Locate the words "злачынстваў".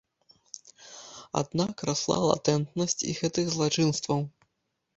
3.55-4.19